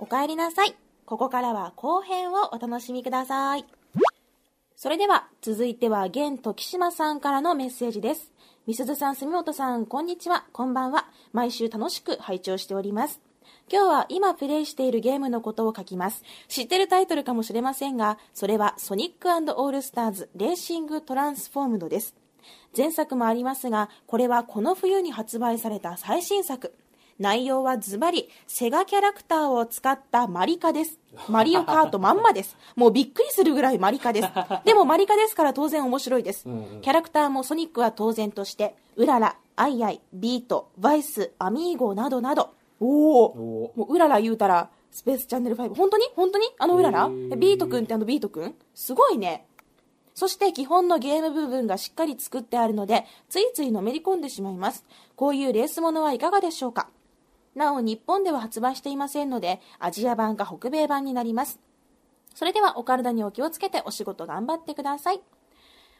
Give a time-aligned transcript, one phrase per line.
[0.00, 0.74] お帰りなさい。
[1.04, 3.66] ここからは後編をお楽しみください。
[4.74, 8.32] それでは、続いては、現時島さんからのメッセージです。
[8.66, 11.10] みすずさん、住本さん、こんにちは、こんばんは。
[11.34, 13.20] 毎週楽しく拝聴しております。
[13.70, 16.24] 今日は今プレイしているゲームのことを書きます。
[16.48, 22.14] 知ってるタイトルかもしれませんが、それはソニックオールスターズレーシングトランスフォームドです。
[22.74, 26.74] 前作もありますが、これはこの冬に発売された最新作。
[27.20, 30.98] 内容はズバリ、セガキャラクターを使ったマリカです。
[31.28, 32.56] マリオカートまんまです。
[32.76, 34.28] もうびっくりするぐらいマリカです。
[34.64, 36.44] でもマリカですから当然面白いです。
[36.44, 45.74] キャラクターもソニックは当然として、ウララ、アイアイ、ビート、バイス、アミーゴなどなど、おおおもううらら言うたら、スペースチャンネル5。
[45.74, 46.06] 本当に？
[46.16, 46.46] 本当に？
[46.58, 47.08] あのうらら？
[47.08, 48.54] ビートくんってあのビートくん？
[48.74, 49.44] すごいね。
[50.14, 54.86] そして基本のゲーム部分がしっかり作ってあるので、ついついのめり込んでしまいます。
[55.16, 56.88] こういうレースものはいかがでしょうか？
[57.54, 61.58] なお、日本では発売していませんので、アジア版か北米版になります。
[62.34, 65.20] それではお体にお気をつけてお仕事頑張ってください。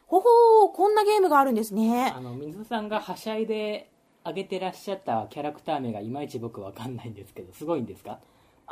[0.07, 2.21] ほほー、こんなゲームがあるんですねあ。
[2.21, 3.89] の水さんがはしゃいで
[4.25, 8.19] 上げてらっしゃったキャラクター名がいまいち僕わかんないんですけどすごいんですか？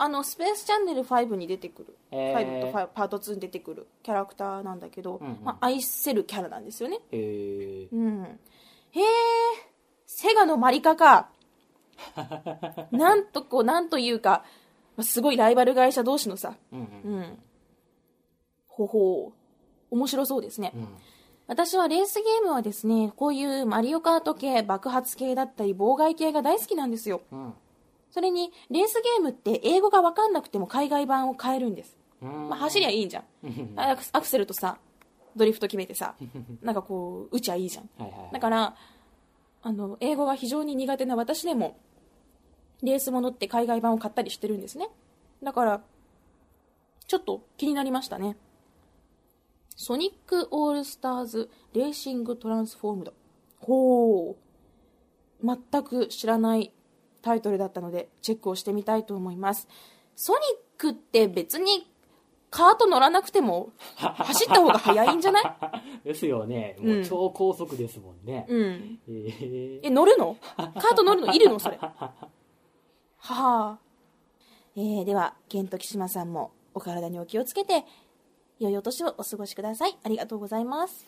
[0.01, 7.01] あの、スペースチャンネル5に出てくる、えー5と5パート2に出てくるキャラクターなんだけど、うんうんまあ、愛せるキャラなんですよね。
[7.11, 8.23] えー、うん。
[8.93, 9.05] へえ、
[10.07, 11.29] セガのマリカか。
[12.91, 14.45] なんとこう、なんというか、
[14.97, 17.39] まあすごいライバル会社同士のさ、うんうんうん。
[18.69, 19.33] ほほ
[19.91, 19.95] う。
[19.95, 20.73] 面白そうですね。
[20.75, 20.89] うん
[21.51, 27.23] 私はレースゲームはですね、こういうマリオカート系、爆発系だったり、妨害系が大好きなんですよ。
[27.33, 27.55] うん
[28.11, 31.97] それに、レースゲームって英語がわかんなくても海外版を変えるんです。
[32.23, 33.25] うんまあ、走りゃいいんじゃん。
[33.45, 34.79] うんアクアクセルとさ、
[35.37, 36.15] ドリフト決めてさ、
[36.63, 37.89] なんかこう、打ちゃいいじゃん。
[38.33, 38.77] だから、
[39.63, 41.77] あの、英語が非常に苦手な私でも、
[42.83, 44.89] レースものって海外版を買ったりしてるんですね。
[45.43, 45.81] だから、
[47.07, 48.37] ちょっと気になりましたね。
[49.77, 53.13] ソニックオールスターズレーシングトランスフォームド。
[53.61, 54.37] ほう。
[55.45, 56.73] 全く知らない
[57.23, 59.69] タイトルだったので、チェックをしてみたいと思います。
[60.17, 60.43] ソニッ
[60.79, 61.89] クって別に
[62.51, 65.45] カート乗らなくても走った方が早いんじゃない？
[66.05, 68.99] ですよねもううん超高速ですもんね、うん。
[69.09, 70.37] えーえ、乗るの？
[70.57, 71.33] カート乗るの？
[71.33, 71.59] いるの？
[71.61, 71.79] それ。
[73.19, 73.79] はあ。
[74.77, 77.85] えー、では、ケントキシマさんもお体にお気をつけて、
[78.59, 79.97] 良いお年をお過ごしください。
[80.03, 81.07] ありがとうございます。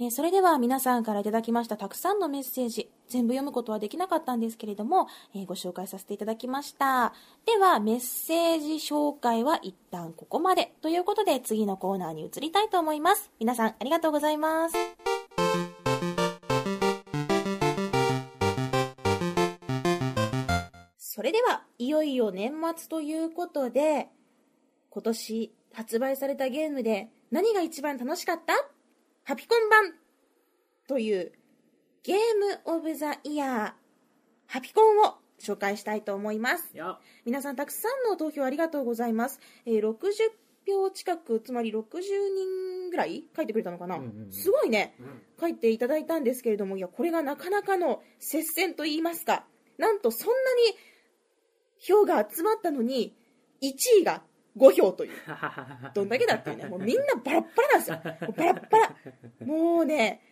[0.00, 7.12] えーそれでは皆さんからいただきましたたくさんのメッセージ、全部読むことはできなかったんですけれども、えーご紹介させていただきました。
[7.46, 10.72] では、メッセージ紹介は一旦ここまで。
[10.82, 13.32] ということで、次のコーナーに移りたいと思います。
[13.40, 15.17] 皆さん、ありがとうございます。
[21.18, 24.06] それでは、いよいよ年末ということで、
[24.88, 28.52] 今年発売されたゲームで何が一番楽しかった？
[29.24, 29.94] ハピコン版
[30.86, 31.32] という
[32.04, 33.72] ゲームオブザイヤー
[34.46, 36.72] ハピコンを紹介したいと思います。
[37.24, 39.40] 皆さんたくさんの投票ありがとうございます。
[39.66, 39.96] えー60
[40.68, 43.24] 票近く、つまり60人ぐらい？
[43.34, 44.32] 書いてくれたのかな、うんうんうん。
[44.32, 44.94] すごいね。
[45.00, 45.22] うん。
[45.40, 49.44] 書いていただいたんですけれども、いや、これがなかなかの接戦と言いますか、
[49.78, 50.34] なんとそんな
[50.70, 50.78] に
[51.80, 53.16] 票が集まったのに、
[53.62, 54.22] 1位が
[54.56, 55.12] 5票という。
[55.94, 58.00] どんだけだっていうね、もうみんなバラッバラなんですよ。
[58.22, 58.96] もうバラッバラ。
[59.44, 60.22] もうね、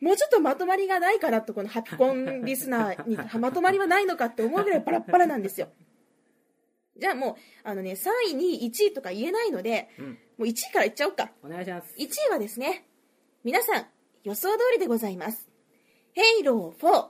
[0.00, 5.68] もうちょっとまとまりがないかなと、このハピコンリスナーにまとまりはないのかって思うぐらいバラッバラなんですよ。
[6.96, 7.34] じゃあもう、
[7.64, 11.30] あのね、3位、2位、1位とか言えないので、うんもう1位からいっちゃおうか。
[11.44, 12.86] お願いします1位はですね、
[13.44, 13.86] 皆さん
[14.24, 15.50] 予想通りでございます。
[16.12, 17.08] ヘイロー4、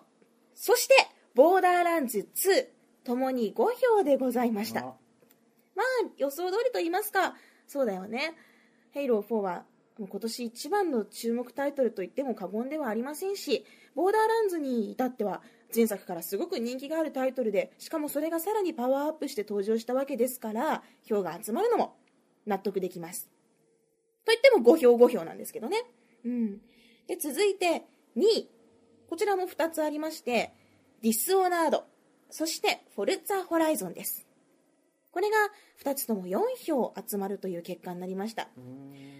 [0.57, 0.95] そして
[1.37, 2.67] ボーダーランズ2、
[3.11, 3.65] ともに5
[3.97, 4.81] 票でございました。
[4.83, 4.85] あ
[5.75, 7.35] まあ予想通りと言いますか、
[7.67, 8.37] そうだよね。
[8.93, 9.65] ヘイロー4は
[9.99, 13.67] もう今年一番の注目タイトルと言っても過言ではありませんし、
[13.97, 15.43] ボーダーランズに至っては
[15.75, 21.97] 前作からすごく人気があるタイトルで、しかもそれがさらにパワーアップして登場したわけですから、票が集まるのも
[22.47, 23.29] 納得できます。
[24.25, 25.83] と言っても5票5票なんですけどね。
[26.25, 26.61] うん。
[27.09, 27.87] で、続いて
[28.17, 28.51] 2位。
[29.09, 30.53] こちらも2つありまして、
[31.03, 31.87] ディスオナード、
[32.31, 34.27] そしてフォルツァホライゾンです。
[35.11, 35.37] これが
[35.83, 38.49] 2つとも4票集まるという結果になりました。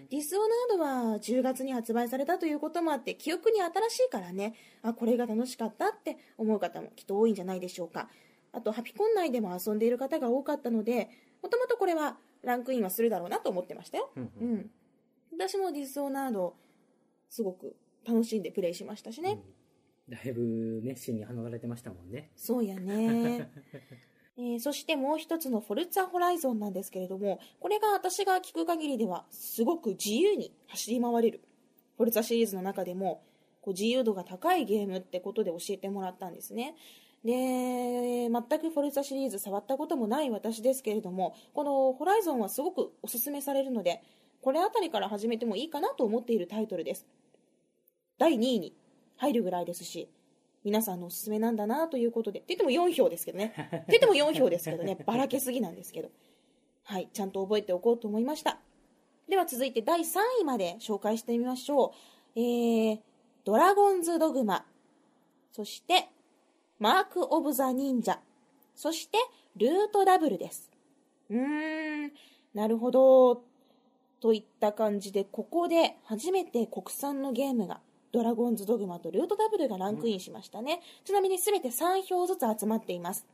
[0.09, 4.55] ディスオナードは10月に発売されたということもあって記憶に新しいからね。
[4.83, 8.09] あこれが楽しかったって思う方もきっと多いんじゃないでしょうか。
[8.53, 11.09] あとハピコン内でも遊んでいる方が多かったので
[11.41, 14.11] もともとこれはランクインはするだろうなと思ってましたよ。
[14.15, 14.69] うんう、ん。
[15.33, 16.55] 私もディスオナード
[17.29, 17.75] すごく
[18.05, 19.39] 楽しんでプレイしましたしね、
[20.11, 23.49] だいぶ熱心に話されてましたもんねそうやね
[24.37, 31.41] えーそしてもう一つのフォルツァホライゾンなんですけれども、これが私が聞く限りでは、すごく自由に走り回れる。
[31.97, 33.23] フォルツァシリーズの中でも、
[33.61, 36.75] こう自由度が高いゲームってことで教えてもらったんですね。
[37.25, 44.01] で、全くフォルツァシリーズ触ったこともない私ですけれども、このホライゾンはすごくおすすめされるので、
[44.41, 47.05] これあたりから始めてもいいかなと思っているタイトルです。
[48.17, 48.73] 第2位に
[49.21, 50.09] 入るぐらいですし、
[50.63, 53.53] 皆さんのおすすめなんだなということで、って言っても4票ですけどね。
[53.55, 56.09] って言っても4票ですけどね、ばらけすぎなんですけど。
[56.83, 58.59] はい、ちゃんと覚えておこうと思いました。
[59.29, 61.93] では続いて第3位まで紹介してみましょ
[62.35, 62.39] う。
[62.39, 62.99] えー、
[63.43, 64.65] ドラゴンズドグマ、
[65.51, 66.09] そして、
[66.79, 68.19] マーク・オブ・ザ・忍者、
[68.73, 69.19] そして、
[69.55, 70.71] ルートダブルです。
[71.29, 72.11] うーん、
[72.55, 73.43] なるほど。
[74.19, 80.81] といった感じで、ここで初めて国産のゲームが、ドラゴンズドグマとルートダブルがランクインしましたね。
[81.05, 83.25] ちなみに全て3票ずつ集まっています。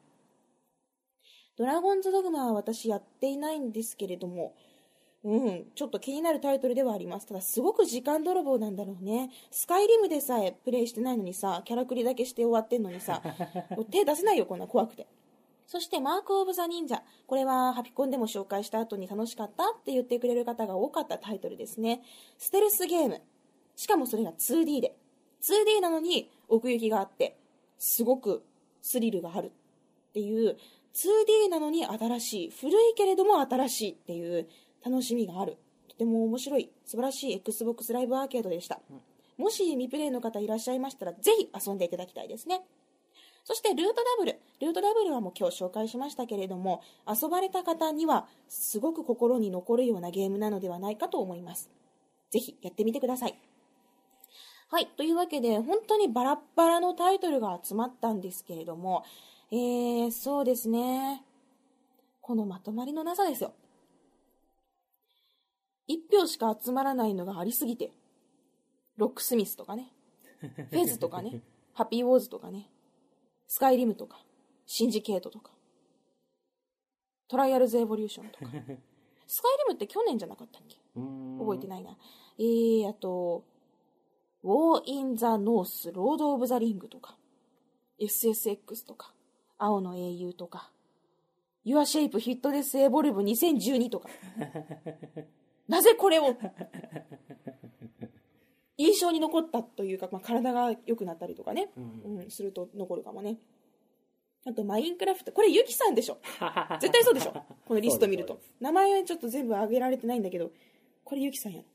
[1.58, 4.54] ドラゴンズドグマは私やっていないんですけれども、
[5.24, 7.26] うん、ちょっと気になるタイトルではあります。
[7.26, 9.32] ただ、すごく時間泥棒なんだろうね。
[9.50, 13.24] スカイリムでさえプレイしてないのにさ、キャラクリだけして終わってんのにさ、
[13.90, 15.08] 手出せないよ、こんな怖くて。
[15.66, 17.04] そして、マーク・オブ・ザ・忍者。
[17.26, 22.04] これは、ハピコンでも紹介した後に楽しかったって言ってくれる方が多かったタイトルですね。
[22.38, 23.22] ステルスゲーム。
[23.78, 24.98] しかもそれが 2D で。
[25.42, 27.38] 2D なのに奥行きがあって、
[27.78, 28.44] すごく
[28.82, 30.58] スリルがあるっていう、
[30.94, 34.48] 2D なのに新しい、古いけれども新しいっていう
[34.84, 35.58] 楽しみがある。
[35.88, 38.82] とても面白い、素晴らしい Xbox ライブアーケードでした。
[39.38, 42.66] もし未プレイの方いらっしゃいましたら、ぜひ遊んでいただきたいですね。
[43.44, 44.40] そしてルートダブル。
[44.60, 51.70] ルートダブルはもう今日紹介しましたけれども、遊ばれた方にはすごく心に残るようなゲームなのではないかと思います。
[52.32, 53.40] ぜひやってみてください。
[54.70, 54.88] はい。
[54.98, 59.04] というわけで、本当にバラッバラのタイトルが集まったんですけれども、
[59.50, 61.24] えー、そうですね。
[62.22, 63.54] このまとまりのなさですよ。
[65.88, 67.94] 一票しか集まらないのがありすぎて、
[68.98, 69.94] ロックスミスとかね、
[70.42, 71.42] フェズとかね、
[71.74, 72.70] ハッピーウォーズとかね、
[73.48, 74.20] スカイリムとか、
[74.66, 75.54] シンジケートとか、
[77.30, 78.46] トライアルズエボリューションとか。
[79.30, 80.78] スカイリムって去年じゃなかったっけ？
[80.94, 81.70] 覚えてい。
[81.70, 81.98] ないな。
[82.38, 83.46] えー、あと、
[84.48, 87.18] ウォー・イン・ザ・ノース、ロード・オブ・ザ・リングとか、
[88.00, 89.14] SSX とか、
[89.58, 90.72] 青の英雄とか、
[91.66, 94.08] Your Shape Fitness Evolve 2012とか。
[95.68, 96.34] なぜこれを？
[98.78, 103.40] 印象に残ったというか、まあ、体が良くなったりとかね、うんうん、すると残るかもね。
[104.46, 105.34] あと、マインクラフト。
[105.34, 106.20] これ、ユキさんでしょ
[106.80, 107.34] 絶対そうでしょ
[107.68, 108.40] このリスト見ると。
[108.62, 110.52] 名前はちょっと全部挙げられてないんだけど、
[111.04, 111.68] これユキさんやろ。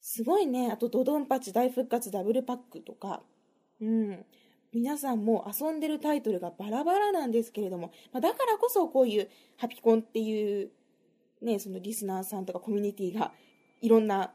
[0.00, 0.70] すごいね。
[0.72, 3.22] あと、ドドンパチ大復活ダブルパックとか。
[3.80, 4.24] うん。
[4.72, 10.70] 皆さんも遊んでるタイトルがバラバラなんですけれども、まあ、だからこそこういうハピコンっていう、
[11.42, 13.32] ね、そのリスナーさんとかコミュニティが
[13.80, 14.32] いろんな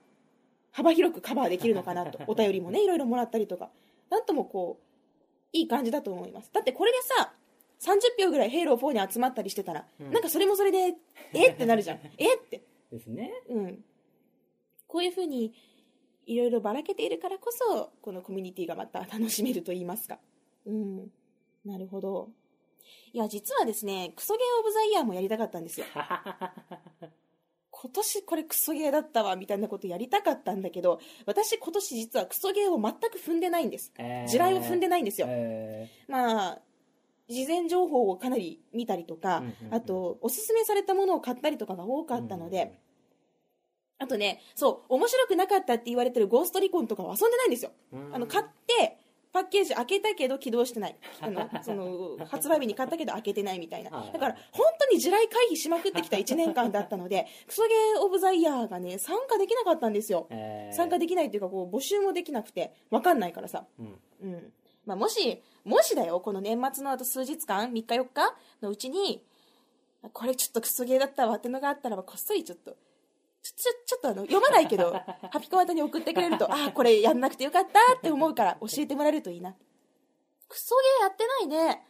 [0.72, 2.20] 幅広くカバーできるのかなと。
[2.28, 3.72] お便りもね、いろいろもらったりとか。
[4.10, 4.86] なんともこう、
[5.54, 6.52] いい感じだと思います。
[6.52, 7.34] だってこれでさ、
[7.80, 10.96] 30票ぐらいヘイロー4に集まったりしてたら、うんなんかそれもそれで、
[11.34, 12.00] えってなるじゃん。
[12.18, 12.62] えって。
[12.92, 13.32] ですね。
[13.48, 13.86] うん。
[14.96, 15.54] こういうふうに、
[16.26, 20.20] いろいろばらけているからこそ、このコミュニティがまた楽しめると言いますか。
[20.66, 21.12] うん。
[21.66, 22.30] なるほど。
[23.12, 25.86] いや、実はですね、クソゲーオブザイヤーもやりたかったんですよ。
[27.72, 33.92] 今年これクソゲーだったわ、みたいなことやりたかったんだけど、私今年実はクソゲーを全く踏んでないんです。
[33.98, 35.28] 地雷を踏んでないんですよ。
[35.30, 36.62] えまあ、
[37.28, 42.80] 事前情報をかなり見たりとか、うんうんうんあと、おすすめされたものを買ったりとかが多かったので、
[43.98, 47.72] あとね、そう、面白くなかったって言われてるゴーストリコンとかは遊んでないんですよ。
[47.94, 48.98] ーあの、買って、
[49.32, 50.96] パッケージ開けたけど起動してない。
[51.20, 53.92] あの、その、発売日に買ったけど開けてないみたいな。
[53.92, 60.28] はいだから、本当に地雷回避しまくってきた1年間だったので、クソゲーオブザイヤーがね、参加できなかったんですよ。
[60.30, 63.66] えー参加できないっていうか、こう、募集もできなくて、わかんないからさ。
[63.80, 64.54] うんうん。
[64.86, 69.24] まあ、もし、もしだよ、この年末のあと数日間、3日4日のうちに、
[70.14, 72.78] これちょっとクソゲーだったわってのがあったらば、こっそりちょっと、
[73.54, 74.92] ちょ、ちょ、っとあの、読まないけど、
[75.32, 79.56] ハピコマタに送ってくれると、ああ、これやんなくてよかったって思うから、教えてもらえるといいな。
[80.48, 81.88] クソゲーやってないね。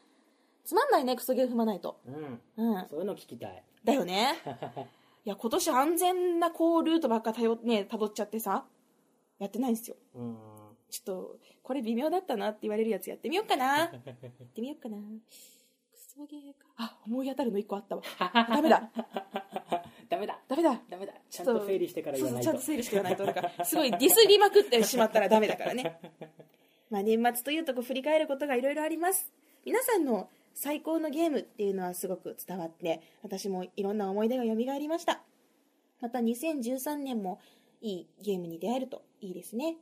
[0.63, 2.00] つまんないね、クソゲー踏まないと。
[2.05, 2.88] うんうん。
[2.89, 4.35] そういうの聞きたいだよね。
[5.25, 8.65] いや、今年安全なこう、ルートばっかたよ、ね、辿っちゃってさ、
[9.39, 9.97] やってないんですよ。
[10.15, 10.38] うん
[10.89, 13.65] ちょっと、これ微妙だったなって言われるやつやってみようかな。
[13.89, 14.97] やってみようかな。
[16.15, 16.65] クソゲーか。
[16.77, 18.01] あ、思い当たるの一個あったわ。
[18.50, 18.89] ダメだ。
[20.07, 20.81] ダメだダメだ。
[20.89, 23.25] ダメだちゃんと整理してから言わないとそうそうちゃんと整理して言わないと。
[23.25, 26.00] だから、すごいディスりまくってしまったらダメだからね。
[26.89, 29.31] まあ年末というとこう振り返ることがいろいろあります。
[29.65, 35.22] 皆さんの最高のゲームっていうのはすごく伝わって私もいろんな思い出が蘇りました
[36.00, 37.41] また2013年も
[37.81, 39.75] いいゲームに出会えるといいですね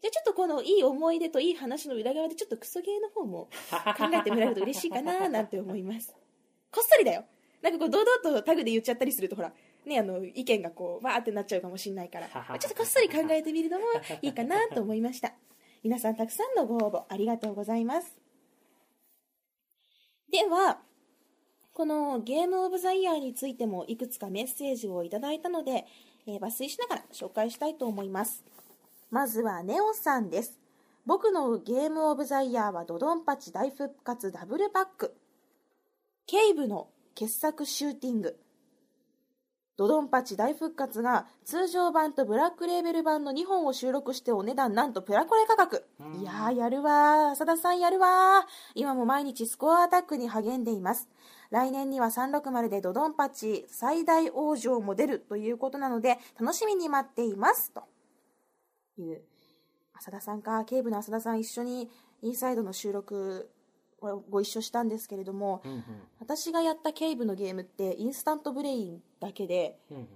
[0.00, 3.48] じゃあちょっとこのいい思い出といい話の裏側でちょっとクソゲーの方も
[3.96, 6.14] 考えてもらえると嬉しいかななんて思います。
[6.72, 7.24] こっそりだよ。
[7.60, 9.52] なんかこう堂々とタグで言っちゃったりするとほら
[9.84, 12.28] ねあの意見がこうわーってなっちゃうかもしれないから。
[12.32, 13.84] まあちょっとこっそり考えてみるのも
[14.22, 15.34] いいかなと思いました。
[15.82, 18.18] 皆さんたくさんのご応募ありがとうございます。
[20.30, 20.80] では
[21.72, 25.86] このゲームオブザイヤーについてもいくつかメッセージをいただいたので、
[26.26, 28.44] えー抜粋しながら紹介したいと思います
[29.10, 30.60] まずはネオさんです。
[31.04, 35.16] 僕のゲームオブザイヤーはドドンパチ大復活ダブルパック。
[36.26, 36.86] ケイブの
[37.16, 38.38] 傑作シューティング。
[39.76, 45.84] ドドンパチ大復活が通常版とブラックレーベル版の2本を収録してお値段なんとプラコレ価格。
[46.20, 47.30] いやーやるわー。
[47.32, 48.48] 浅田さんやるわー。
[48.76, 51.08] 今も毎日スコアアタックに励んでいます。
[51.50, 57.72] 来年には360でドドンパチ最大往生も出るということなので楽しみに待っています。
[57.72, 57.82] と
[59.00, 59.22] いう
[59.94, 61.90] 浅田さんかケイブの浅田さん一緒に
[62.22, 63.50] インサイドの収録
[64.00, 65.84] をご一緒したんですけれども、うんうん。
[66.20, 70.06] 私がやったケイブのゲームってインスタントブレインだけでうんうん。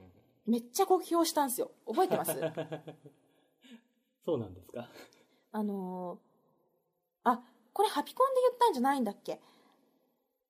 [0.47, 1.71] めっちゃ酷評したんですよ。
[1.87, 2.33] 覚えてます？
[4.25, 4.89] そうなんですか？
[5.53, 6.19] あのー
[7.31, 9.41] あこれハピコンで言ったんじゃないんだっけ？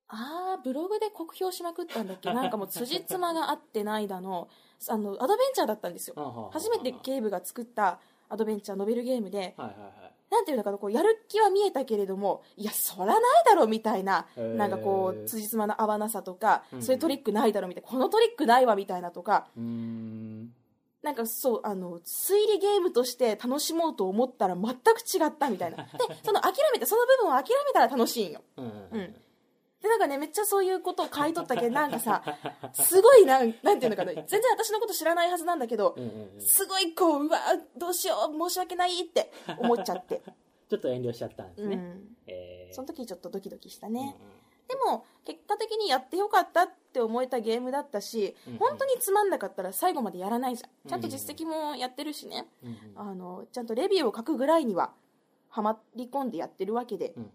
[0.07, 2.33] あーブログで酷評しまくったんだっけ？
[2.33, 4.49] なんかもう辻褄が合ってないだの
[4.89, 6.49] あのアドベンチャーだったんですよ。
[6.53, 7.99] 初めてケイブが作った
[8.29, 10.13] アドベンチャーノベルゲームではいはいはい。
[10.31, 16.81] なんていうのかなこうやる気は見えたけれどもいやそらないだろみたいななんかこう辻褄の合わなさとかうん。
[16.81, 19.47] そういうトリックないだろみたいなこのトリックないわみたいなとか。
[19.55, 20.53] うーん。
[21.03, 25.77] なんかそうあの推理ゲームとして楽しもうと思ったら全く違ったみたいな。
[25.77, 25.83] で
[26.23, 28.41] その諦めてその部分を諦めたら楽しいんよ。
[28.57, 28.71] うんうん。
[28.91, 29.15] うん
[29.85, 32.23] でなんかねめっちゃそういうことを書いとったけどなんかさ
[32.73, 36.41] すごいなんなんていうのかな全然私のこと知らないはずなんだけどうんうんうん。
[36.41, 37.39] すごいこううわ
[37.77, 40.23] どうしよう申し訳ないって思っちゃって、
[40.69, 42.73] ちょっと遠慮しちゃったんですね、うん、えー。
[42.73, 44.15] その時ちょっとドキドキしたうんね、
[44.67, 48.59] でも結果的にやってよかったって思えたゲームだったし、うんうん。
[48.59, 50.89] 本当につまんなかったら最後までやらないじゃん。
[50.89, 54.93] ちゃんと実績もやってるしね、うんうんあのちゃんとレビューを書くぐらいには
[55.49, 57.13] はまり込んでやってるわけで。
[57.15, 57.31] う、ん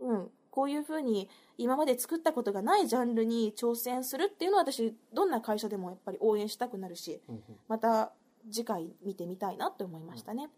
[0.00, 0.20] うんうん。
[0.20, 1.28] うん、こういうふうに
[1.58, 7.42] 今まで作ったことがないジャンルに挑戦するっていうのは私どんな会社でもやっぱり応援したくなるしうんうん。
[7.68, 8.12] また
[8.50, 10.50] 次回見てみたいなって思いましたね、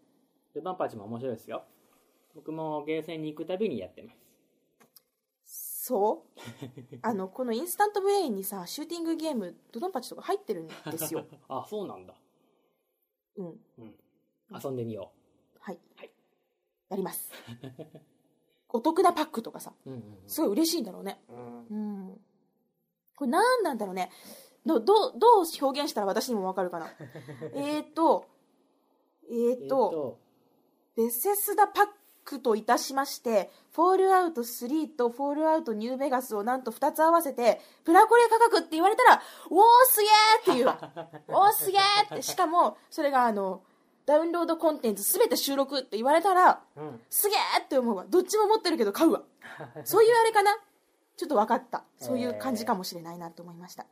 [0.53, 1.63] ドドンパチも面白いですよ。
[2.33, 4.11] 僕もゲーセンに行くたびにやってま
[5.45, 5.85] す。
[5.85, 6.39] そう？
[7.03, 12.15] あのこのインスタントブレインにさシューティングゲームドドンパチとか入ってるんですよ、 あそうなんだ。
[13.35, 13.95] うん、うん。
[14.63, 15.11] 遊んでみよ
[15.59, 16.11] はい、はい。
[16.89, 17.31] やります
[18.73, 20.03] お得なパックとかさううんうん。
[20.27, 21.21] すごい嬉しいんだろうね。
[21.69, 21.77] うん。
[21.77, 22.21] うん。
[23.15, 24.09] これ何なんだろうね。
[24.65, 26.87] どどうどう表現したら私にもわかるかな。
[27.53, 28.27] えーと
[29.29, 30.19] えーえーと、
[30.97, 31.85] ベセスダパッ
[32.25, 40.09] クといたしまして、フォールアウト3とフォールアウトニューベガスをなんと2つ合わせて、プラコレ価格って言われたら、おーすげー
[40.41, 40.67] って言う。
[40.67, 40.77] わ。
[41.29, 41.81] おーすげー
[42.13, 43.63] って、しかも、それがあの、
[44.05, 48.05] ダウンロードコンテンツすべて収録って言われたら、うんすげーって思うわ。
[48.09, 49.23] どっちも持ってるけど買うわ。
[49.85, 50.51] そういうあれかな？
[51.15, 51.83] ちょっと分かった。
[51.99, 53.85] そういう感じかもしれないなと思いました。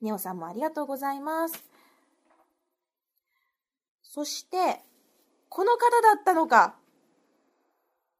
[0.00, 1.64] ネオさんもありがとうございます。
[4.02, 4.82] そして、
[5.48, 6.76] この方だったのか。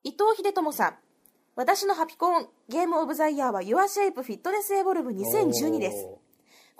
[0.04, 0.98] 伊藤秀友さん。
[1.56, 6.08] 私のハピコンゲームオブザイヤーは Your Shape Fitness Evolve 2012です。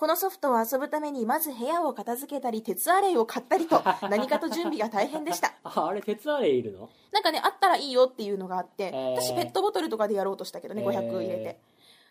[0.01, 5.49] おこのソフトを遊ぶためにまず部屋を片付けたり鉄アレイを買ったりと 何かと準備が大変でした。
[5.49, 5.51] ー
[5.83, 6.89] ああれ鉄アレイいるの？
[7.13, 9.11] なんかねあったらいいよっていうのがあって、へー。
[9.21, 10.89] 私ペットボトルとかでやろうとしたけどねへー。
[10.89, 11.61] 500入れて。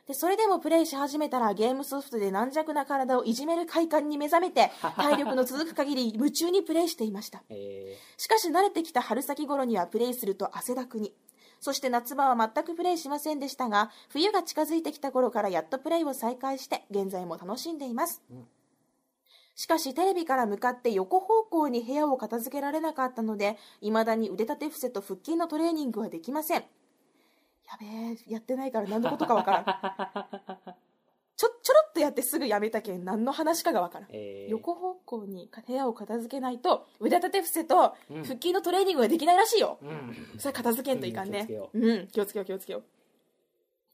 [0.06, 7.42] でそれでもプレイし始めたらゲームソフトで軟弱な体をいじめる快感に目覚めて 体力の続く限り夢中にプレイしていました。
[7.50, 11.12] えしかし慣れてきた春先頃にはプレイすると汗だくに
[11.60, 18.48] そして夏場は全くプレイしませんでしたが冬が近づいてきた頃からやっとプレイを再開して現在も楽しんでいます、うん。
[19.56, 26.60] しかしテレビから向かって横方向に部屋を片付けられなかったので未だに腕立て伏せと腹筋のトレーニングはできません。
[26.62, 26.66] や
[27.80, 30.76] べえやってないから何のことかわからん
[31.40, 34.10] ちょちょろっとやってすぐやめたけん何の話かがわからん。
[34.10, 34.52] ーえー。
[34.52, 38.24] 横方向に部屋を片付けないと腕立て伏せとうん。
[38.24, 40.38] 腹筋のトレーニングができないらしいよ、うん。
[40.38, 41.48] それ片付けんといかんね。
[41.74, 41.94] うんう。
[42.04, 42.84] ん気をつけよう気をつけよう。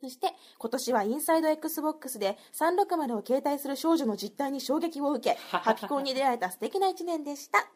[0.01, 7.67] そして今年はインサイド XBOX で360を携帯する少女の実態に衝撃を受け ハピコンに出会えた素敵な一年でした。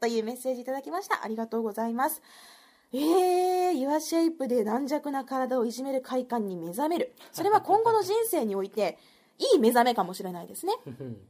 [0.00, 1.22] というメッセージいただきました。
[1.22, 2.22] ありがとうございます
[2.98, 7.14] えー、ユアシェイプで軟弱な体をいじめる快感に目覚める。
[7.32, 8.98] それは今後の人生において
[9.38, 10.72] いい目覚めかもしれないですね、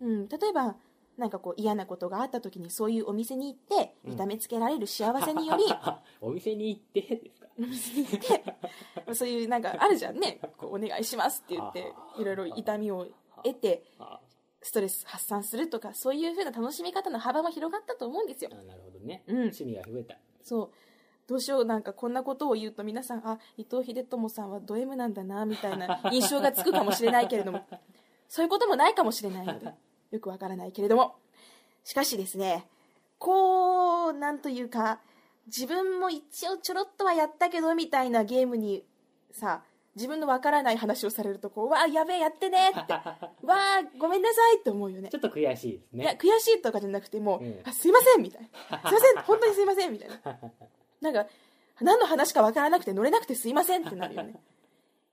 [0.01, 0.77] うん、例えば
[1.17, 5.65] なんかこう嫌なことがあった時にそういうお店に行って痛めつけられる幸せにより、
[6.21, 7.47] お店に行ってですか？
[7.57, 8.21] お店に行っ
[9.07, 10.41] てそういうなんかあるじゃんね。
[10.59, 13.07] こうお願いしますって言っていろいろ痛みを
[13.45, 14.21] 得てあ
[14.61, 18.51] ストレス発散するとかそういう風な楽しみ方の幅も広がったと思うんですよ。
[18.53, 19.37] あなるほどね、うん。
[19.37, 20.19] 趣味が増えた。
[20.43, 20.71] そう
[21.27, 27.67] どうしようなんかこんなことを言うと皆さんあ伊藤英友さんはド M なんだなみたいな 印象がつくかもしれないけれども
[28.29, 29.73] そういうこともないかもしれないので
[30.11, 31.17] よくわからないけれども。
[31.85, 32.67] しかしですね
[33.19, 35.01] こうなんというか
[35.47, 38.85] 自分も一応ちょろっとはやったけどみたいなゲームに
[39.33, 39.63] さ
[39.95, 42.93] 自分のわからない話をされるとこうわあやべえやってねって。
[43.47, 45.09] わあごめんなさいって思うよね。
[45.11, 48.49] ちょっと悔しいですいやね悔しいとかじゃなくてもう、うんあすいませんみたいな。
[48.89, 50.17] すいません本当にすいませんみたいな
[51.05, 51.27] なんか
[51.81, 54.35] 何の話かわからなくて乗れなくてすいませんってなるよね。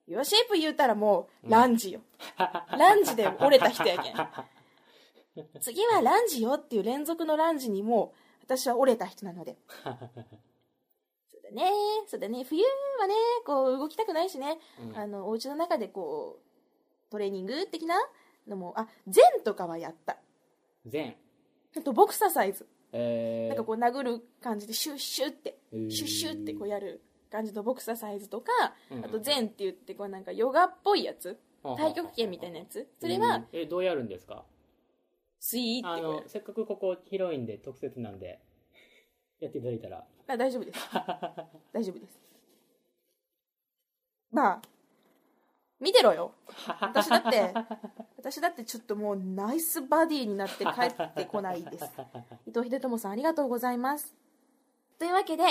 [0.08, 2.02] ユアシェイプ言うたらもうランジよ、
[2.38, 4.16] ランジで折れた人やけん。
[5.62, 9.58] 次はランジよっていう連続のランジにもう私は折れた人なので。
[9.84, 11.72] そうだね。
[12.08, 12.44] そうだね。
[12.44, 12.64] 冬
[13.00, 14.98] はねこう動きたくないしね、うん。
[14.98, 17.96] あのお家の中でこうトレーニング的な
[18.48, 20.18] のもあ禅とかはやった。
[20.86, 21.16] 全
[21.78, 25.90] あとボクササイズえー、なんかこう殴る感じでシュッシュってへー。
[25.90, 28.52] シュッシュってこうやる感じのボクササイズとか
[28.90, 32.88] うんあと禅って言ってこうなんかヨガっぽいやつ太極拳みたいなやつ。
[33.00, 34.44] それはえーどうやるんですか？
[35.40, 38.40] スイーあってせっかくここ広いんで特設なんで
[39.40, 40.04] やっていただいたら。
[40.28, 40.80] あ大丈夫です。
[41.72, 42.20] 大丈夫です。
[44.32, 44.62] まあ
[45.82, 46.32] 見てろよ。
[46.80, 47.54] 私だって
[48.18, 51.86] 私だってちょっともうナイスバディになって帰ってこないです。
[52.48, 54.14] 伊藤秀友さんありがとうございます。
[55.00, 55.44] というわけで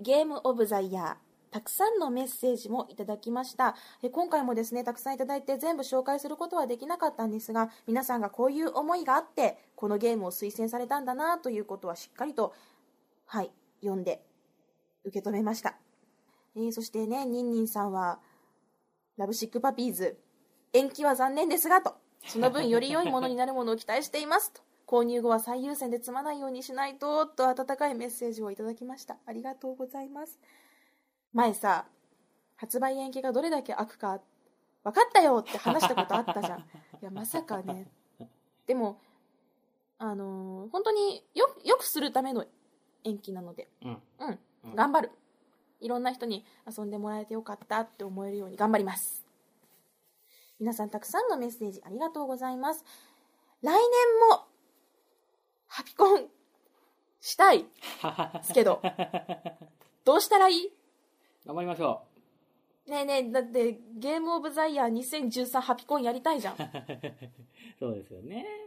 [0.00, 1.16] ゲームオブザイヤー
[1.50, 3.74] たくさんのメッセージもいただきました。
[4.02, 12.52] え今回もですねたくさんいただいて全部紹介することはできなかったんですが皆さんがこういう思いがあってこのゲームを推薦されたんだなということはしっかりと
[13.24, 14.22] はい読んで
[15.04, 15.76] 受け止めました、
[16.56, 18.18] えーそしてねニンニンさんは
[19.16, 20.18] ラブシックパピーズ。
[20.72, 21.96] 延期は残念ですがと。
[22.26, 24.62] その分より良いものになるものを期待していますと。
[24.86, 29.16] 購入後は最優先で積まないようにしないとと温かいメッセージをいただきました。
[29.26, 30.38] ありがとうございます。
[31.32, 31.86] 前さ
[32.56, 34.20] 発売延期がどれだけ悪か
[34.82, 36.58] 分かったよって話したことあったじゃん。
[37.00, 37.90] いやまさかね。
[38.66, 39.00] でも
[39.98, 42.44] あのー本当によよくするための
[43.04, 43.68] 延期なので。
[43.82, 44.02] うん。
[44.18, 44.38] うん。
[44.64, 44.74] うん。
[44.74, 45.10] 頑張る
[45.80, 49.24] いろんな人に遊んでもらえてよかったって思えるように頑張ります。
[50.60, 52.84] 皆さんたくさんのメッセージありがとうございます。
[53.62, 53.78] 来年
[54.30, 54.44] も
[55.66, 56.26] ハピコン
[57.20, 57.66] したいで
[58.42, 58.80] すけど
[60.04, 60.72] どうしたらいい？
[61.46, 62.02] 頑張りましょ
[62.86, 66.56] ねえねえだってゲームオブザイヤー2013ハピコンやりたいじゃん。
[66.56, 67.32] ちょっう
[67.78, 68.64] そうですよね。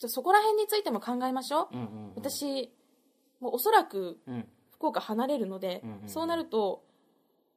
[0.00, 2.72] とそこら辺についても考えましょう、うんうん、うん、私
[3.40, 4.48] もうおそらくうん
[4.82, 6.08] 福岡離れるので、うんうんうん。
[6.08, 6.82] そうなると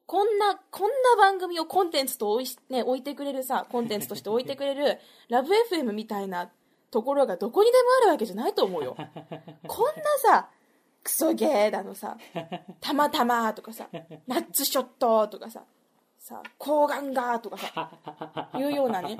[0.06, 6.52] こんなこんな番組をコンテンツと置い,、ね、置いてくれるさ コンテンツとして置いてくれるラブ f m みたいな
[6.92, 8.96] ところがどこにでもあるわけじゃないと思うよ。
[9.68, 10.50] こんなさ
[11.04, 12.18] クソゲーだのさ
[12.80, 13.90] たまたまとかさ
[14.28, 15.64] ナッツショットとかさ
[16.20, 19.18] さ抗がんがとかさいうようなね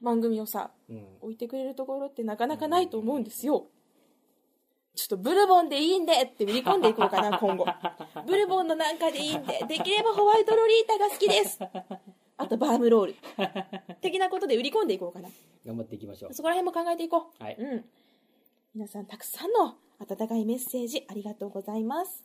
[0.00, 1.06] 番組をさうん。
[1.20, 3.68] 置いてくれるところってなかなかないと思うんですよ。
[4.94, 7.66] ちょっとブルボンでいいんでって売り込んでいこうかな、今後。
[8.26, 11.58] ブルボンのなんかでいいんで、できればホワイトロリータが好きです。
[12.36, 13.16] あとバームロール。
[14.02, 15.30] 的なことで売り込んでいこうかな。
[15.64, 17.42] 頑張っていきましょうそこら辺も考えていこう。
[17.42, 17.84] はいうん。
[18.74, 22.22] 皆さんたくさんの温かいメッセージありがとうございます。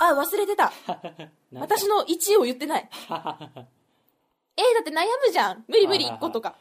[0.00, 0.72] あ、忘れてた。
[1.52, 2.88] 私の1位を言ってない。
[4.56, 5.64] えー、だって悩むじゃん。
[5.68, 6.56] 無理無理、1個とか。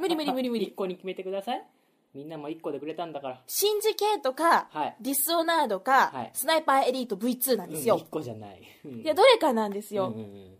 [0.00, 0.72] 無理無理無理無一理。
[0.72, 1.66] 個に決めてください。
[2.14, 3.40] みんなも一個でくれたんだから。
[3.46, 4.96] シンジ系とか、はい。
[5.00, 6.30] ディスオナードか、はい。
[6.32, 7.94] スナイパーエリート V2 なんですよ。
[7.96, 8.62] うん一個じゃない。
[8.84, 9.00] うん。
[9.00, 10.08] いや、どれかなんですよ。
[10.08, 10.56] うんうん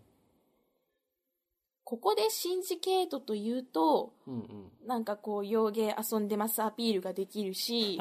[1.83, 4.37] ここでシンジケートというと、うんう
[4.85, 4.87] ん。
[4.87, 7.99] なんかこう、洋芸遊んでますアピールができるし、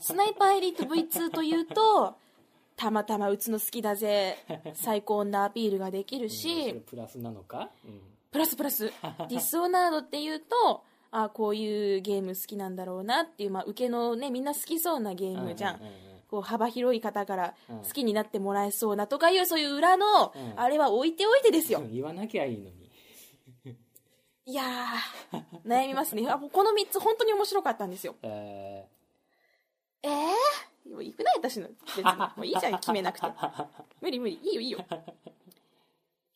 [0.00, 2.16] スナイパーエリート V2 というと、
[2.76, 4.36] たまたま打つの好きだぜ、
[4.74, 8.00] 最高なアピールができるうんプラスなのか、うん。
[8.30, 8.92] プラスプラス、
[9.28, 15.76] ディスオナードっていうと、あこういうゲーム好きなんだろうなっていう、まあ、受けのね、みんな好きそうなゲームじゃん。
[15.76, 15.90] ううう
[16.28, 17.78] こう幅広い方からうん。
[17.78, 20.60] 好きになってもらえそうなとかいうそういう裏のうん。
[20.60, 21.80] あれは置いておいてですよ。
[21.80, 22.90] うん言わなきゃいいのに。
[24.44, 26.28] いやー、悩みますね。
[26.28, 28.16] あこの3つ本当に面白かったんですよ。
[28.22, 28.86] え
[30.02, 30.10] えー、
[30.90, 31.68] もう行くない私の。
[31.68, 32.04] 別に。
[32.04, 33.26] もういいじゃん、決めなくて。
[34.00, 34.40] 無理無理。
[34.42, 34.78] いいよいいよ。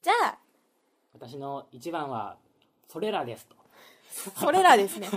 [0.03, 0.37] じゃあ、ー
[1.15, 2.37] 私の一番は
[2.89, 3.57] それらですと
[4.41, 5.09] それらですね。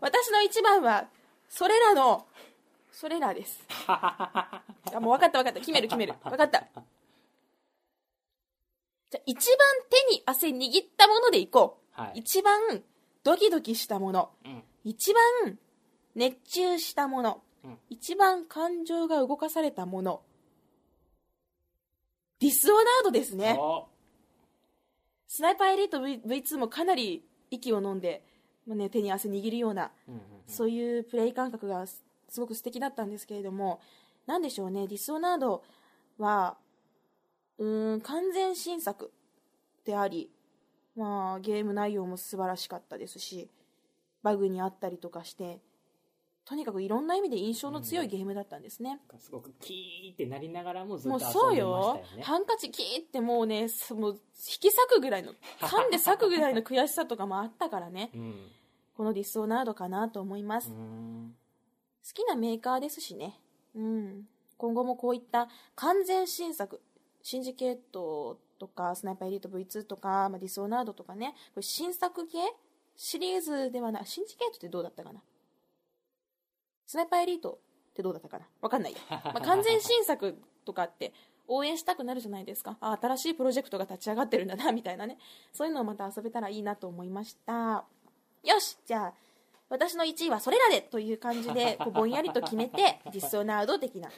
[0.00, 1.08] 私の一番は、
[1.48, 2.26] それらの、
[2.92, 3.64] それらです。
[3.86, 4.62] あ、
[4.94, 5.60] もう分かった分かった。
[5.60, 6.14] 決める決める。
[6.22, 6.66] 分かった。
[9.10, 9.56] じゃあ、一番
[9.88, 12.00] 手に汗握ったものでいこう。
[12.00, 12.82] はい、一番
[13.24, 14.30] ドキドキしたもの。
[14.44, 15.58] うん一番
[16.14, 17.42] 熱中したもの。
[17.68, 20.22] うん一番感情が動かされたもの。
[22.40, 23.56] ディスオナードですね。
[23.58, 23.88] お
[25.26, 28.24] スナイパーエリート v V2 もかなり息を飲んで、
[28.66, 33.80] まあね、手に汗握るような、うんうんそういうプレイ感覚がすすごく素敵だったんですけれども、
[34.26, 35.64] なんでしょうね、ディスオナード
[36.18, 36.56] は、
[37.58, 39.12] うーん、完全新作
[39.84, 40.30] であり、
[40.94, 43.48] まあ、ゲーム内容も素晴らしかったですし、
[44.22, 45.60] バグにあったりとかして、
[46.48, 49.00] とにかくいろんな意味で印象の強いゲームだったんですね。
[49.18, 52.22] すごくキーってなりながらもずっともうそう遊んでましよたよね。
[52.22, 54.18] ハンカチキーってもうねすもう引
[54.58, 58.10] き裂くぐらいの 噛んで裂くぐらいの悔しさとかもあったからね。
[58.16, 58.50] うん。
[58.96, 61.36] このディスオナードかなと思います、好ん。
[62.14, 63.38] きなメーカーですしね。
[63.74, 64.26] うん。
[64.56, 66.80] 今後もこういった完全新作
[67.22, 71.34] シンジケートとかスナイパーエリート V2 とか、まあ、ディスオナードとかね。
[71.52, 72.38] これ新作系？
[72.96, 75.22] シリーズではないシンジケートってどうだったかな？
[76.88, 77.58] スナイパーエリート
[77.90, 78.46] ってどうだったかな？
[78.62, 81.12] わかんないや、 まあ、完全新作とかって
[81.46, 82.78] 応援したくなるじゃないですか。
[82.80, 85.18] あ新しいプロジェクトが立ち上がってるんだなみたいなね。
[85.52, 87.84] そういうのをまた遊べたらいいなと思いました。
[88.42, 88.78] よし！
[88.86, 89.14] じゃあ
[89.68, 94.10] 私の1位はそれらでという感じで こうぼんやりと決めてディスオナード的な。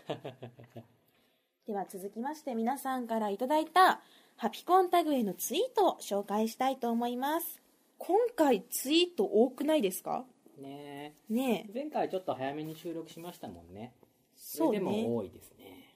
[1.67, 4.01] では続きまして皆さんからいただいた
[4.37, 7.61] ハピコンタグへのツイートを紹介したいと思います。
[7.99, 10.25] 今回ツイート多くないですか？
[10.61, 13.95] ねねええ前回ちょっと早めに収録しましたもんね
[14.37, 15.95] そそうでも多いですね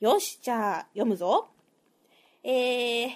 [0.00, 1.48] よしじゃあ読むぞ
[2.44, 3.10] えー、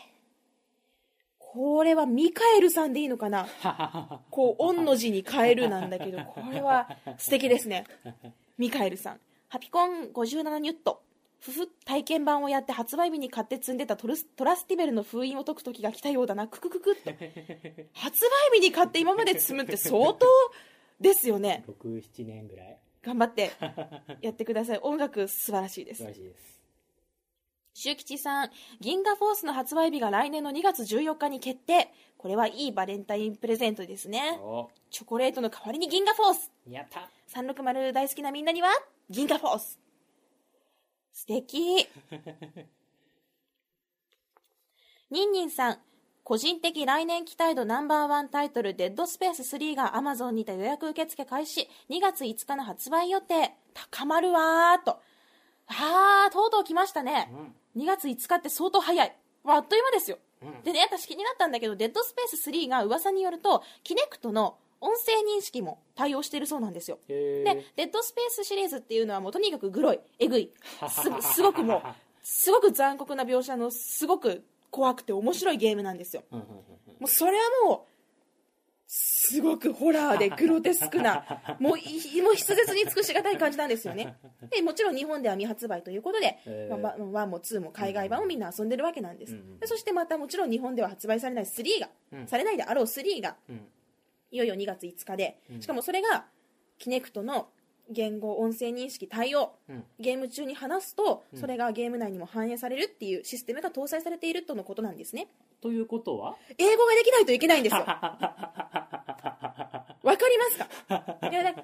[1.39, 3.47] これはミカエルさんでいいのかな？
[4.31, 7.85] こう、オンの字に変えるなんだけど、これは素敵ですね。
[8.59, 9.21] ミカエルさん。
[9.49, 11.03] ハピコン57ニュット。
[11.41, 16.47] ふふ、体験版をやって発売日に買って積んでたトルストラスティベルの封印を解く時が来たようだな。
[16.49, 17.11] ククククっと。
[17.93, 20.27] 発売日に買って今まで積むって相当
[21.03, 21.65] ですよね。
[21.69, 23.51] 67年ぐらい頑張って
[24.23, 24.79] やってください。
[24.83, 26.09] 音楽素晴らしいです素晴。
[26.09, 26.53] らしいです
[27.75, 31.91] 周吉さん、銀河フォースの発売日が来年の2月14日に決定。
[32.19, 34.39] これはいいバレンタインプレゼントですね。
[34.41, 36.53] おチョコレートの代わりに銀河フォース。
[36.69, 38.69] やった360大好きなみんなには、
[39.09, 39.81] 銀河フォース。
[41.13, 41.89] 素敵。
[45.11, 45.81] ニンニンさん、
[46.33, 51.69] 個人的来年期待度ナンバーワンタイトル、デッドスペース3が Amazon にて予約受付開始。
[51.91, 53.53] 2月5日の発売予定。
[53.75, 54.99] 高まるわーと。
[55.67, 57.31] あー、とうとう来ましたね。
[57.77, 59.17] 2月5日って相当早い。
[59.45, 60.17] まああっという間ですよ。
[60.41, 66.99] うんでね、私気になったんだけど、デッドスペース3が噂によると、キネクトの音声認識も対応しているそうなんですよ。
[67.09, 70.51] へで、デッドスペースシリーズっていうのはもうとにかくグロい、えぐい、
[70.89, 71.83] すすごくもう、
[72.23, 76.25] すごく残酷な描写のすごく怖くて面白いゲームなんですよ。
[76.31, 76.41] も
[77.03, 77.93] うそれはもう、
[78.87, 81.25] すごくホラーでグロテスクな、
[81.61, 84.17] もうい、もう筆舌に尽くしがたい感じなんですよね。
[84.51, 89.39] で、もちろん日本では未発売ということで、へーまあ、1も2も海外版をみんな遊んでるわけなんです。
[89.61, 93.69] でそしてまたもちろん日本では発売されない3が、うんされないであろう3が、うん
[94.31, 96.27] いよいよ2月5日でう、んしかもそれが、
[96.79, 97.51] キネクトの
[97.91, 105.29] 言語音声認識対応、うんゲーム中に話すと、うんそれがゲーム内にも反映されるっていうシステムが搭載されているとのことなんですね。
[105.61, 106.37] ということは？
[106.59, 107.81] 英語ができないといけないんですよ。
[110.03, 110.67] わかりますか？
[111.31, 111.55] いや対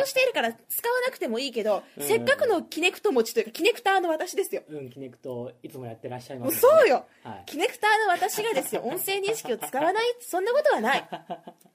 [0.00, 4.62] 応しているから使わなくてもいいけど、うんせっかくのキネクト持ちというか、キネクターの私ですよ。
[4.68, 11.08] うんキネクトいつもやってらっしゃいますそうよ、はいキネクターの私がですよ、 音声認識を使わない、そんなことはない。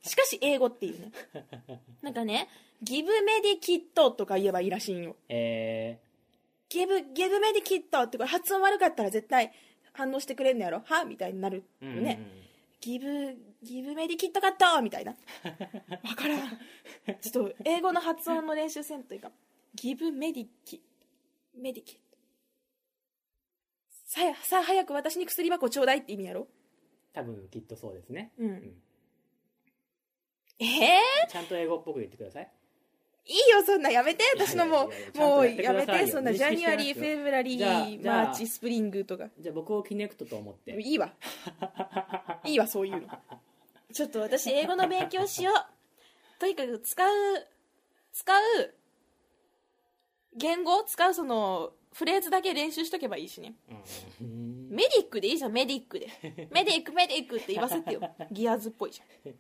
[0.02, 1.12] しかし、英語っていうね。
[2.02, 2.50] なんかね、
[2.82, 5.16] ギブメディキットとか言えばいいらしいんよ。
[5.28, 6.00] え
[6.70, 9.52] ギブ、ギブメディキットってこれ発音悪かったら絶対
[9.92, 10.82] 反応してくれんのやろ？
[10.86, 11.04] は？
[11.04, 12.20] みたいになるーよね。
[12.80, 15.12] ギブ、ギブメディキットカットみたいな。
[15.12, 16.40] わからん。
[17.22, 19.32] ちょっと英語の発音の練習せんというか、
[19.76, 20.82] ギブメディキ、
[21.58, 22.02] メディキット。
[24.06, 26.48] さあ、さあ早く私に薬箱ちょうだいって意味やろ？
[27.12, 28.74] 多分きっとそうですね、うん。
[30.60, 32.52] ええちゃんと英語っぽく言ってください
[33.30, 34.24] いいよ、そんなやめて。
[34.36, 36.08] 私のもう、もうやめて。
[36.08, 39.30] そんな、 January、February、March、spring とか。
[39.40, 41.14] じゃあ僕をキネクトと思っていいわ。
[42.44, 43.08] いいわ、そういうの。
[43.94, 47.10] ちょっと私英語の勉強しようとにかく使う
[48.14, 48.74] 使う
[50.38, 53.56] 言語使うそのフレーズだけ練習しとけばいいしね
[54.22, 56.08] うんメディックでいいじゃんメディックで
[56.52, 59.34] メディックメディックって言わせてよ ギアーズっぽいじゃん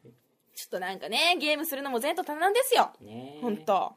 [0.60, 2.91] ちょっとなんかねゲームするのも前途多難ですよ。
[3.00, 3.41] ねえ。
[3.41, 3.93] ほんと。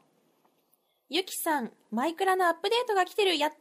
[1.09, 3.37] ゆきさんマイクラのアップデートが来てる。
[3.37, 3.57] やった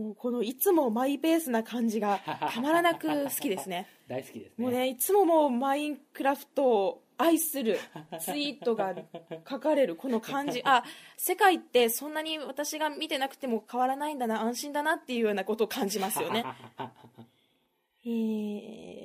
[0.00, 2.20] もうこのいつもマイペースな感じが
[2.54, 3.88] たまらなく好きですね。
[4.06, 4.64] 大好きですね。
[4.64, 7.80] もうねいつももうマインクラフトを愛する
[8.20, 8.94] ツイートが
[9.50, 9.96] 書かれる。
[9.96, 10.62] この感じ。
[10.64, 10.84] あ
[11.16, 16.44] 世界ってそんなに私が見てなくても変わらないんだな安心だなっていうようなことを感じますよね。
[18.06, 18.96] えー、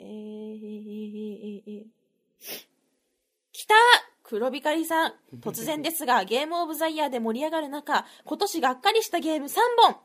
[3.61, 3.75] きた。
[4.23, 5.13] 黒光さん。
[5.39, 9.97] 突然ですが ゲームオブザイヤーで盛り上がる中今年がっかりしたゲーム3本。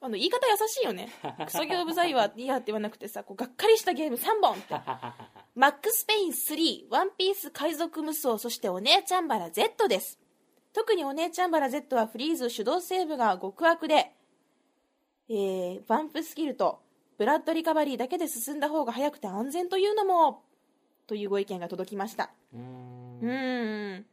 [0.00, 1.08] あの言い方優しいよね。
[1.46, 4.74] クソゲーオブザイヤーって言わなくてさこうがっかりしたゲーム3本って。
[5.54, 10.18] マックスペイン3、ワンピース海賊無双、そしてお姉ちゃんバラ Z です。
[10.72, 14.12] 特にお姉ちゃんバラ Z はフリーズ手動セーブが極悪で、
[15.28, 16.80] えー、バンプスキルと
[17.16, 20.42] ブラッドリカバリーだけで進んだ方が早くて安全というのも、
[21.06, 22.30] というご意見が届きました。
[22.52, 23.20] うーん。
[23.20, 24.06] うーん。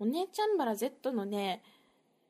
[0.00, 1.62] お姉ちゃんバラ Z のね、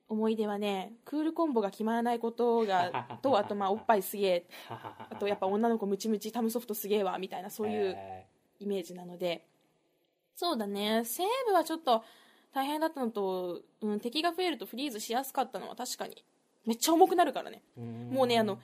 [0.09, 8.27] 思い出はね、クールコンボが決まらないことが、 と、あとまあおっぱいすげえ、 あとやっぱ女の子ムチムチタムソフトすげえわ、みたいなそういうえ
[8.61, 9.47] イメージなので。
[10.35, 11.05] そうだね。
[11.05, 12.03] セーブはちょっと
[12.53, 16.25] 大変だったのと、うん、敵が増えるとフリーズしやすかったのは確かに。
[16.65, 17.63] めっちゃ重くなるからね。
[17.77, 18.59] もうねあの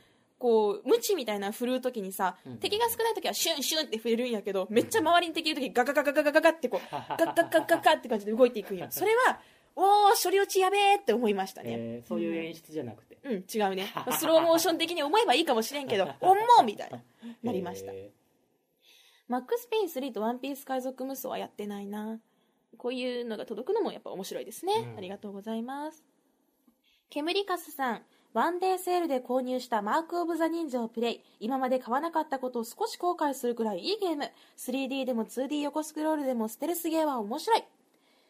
[0.45, 9.41] こう無知みたいな振るう時にさうん敵が少ない時はシュンシュンって振れるんやけどめっちゃ周りに敵いる時ガガガガガガガガってこう ガッガッガッガッガッって感じで動いていくんよそれは
[9.75, 13.87] おー処理落ちやべえって思いましたね、えーそういう演出じゃなくてうん違うね
[14.19, 17.03] スローモーション的に思えばいいかもしれんけどおんもみたいな
[17.43, 18.11] なりましたえ
[19.29, 22.21] マックスペイン3とワンピース海賊無双はやってないな。
[22.77, 24.75] こういうのが届くのもやっぱ面白いですね。
[24.75, 26.05] うんありがとうございます。
[27.09, 28.03] 煙かすさん、
[28.35, 31.21] ワンデーセールで購入したマーク・オブ・ザ・忍者をプレイ。
[31.41, 34.29] 今まで買わなかったことを少し後悔するくらいいいゲーム。
[34.59, 37.65] 3D でも 2D 横スクロールでもステルスゲーは面白い。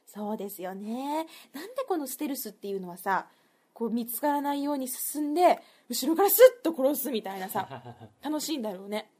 [0.06, 1.26] そうですよね。
[1.54, 3.26] なんでこのステルスっていうのはさ、
[3.72, 7.68] こう見つからないように進んで、後ろからスッと殺すみたいなさ、
[8.22, 9.10] 楽しいんだろうね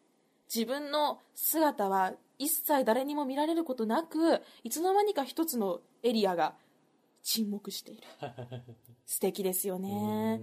[0.55, 6.55] 自分の姿は一切誰にも見られることなくいつの間にか一つのエリアが
[7.23, 8.03] 沈黙している
[9.07, 10.41] 素敵ですよね